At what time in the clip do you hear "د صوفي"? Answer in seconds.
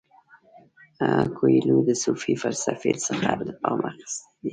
1.87-2.33